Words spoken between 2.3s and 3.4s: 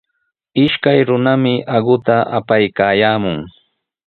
apaykaayaamun.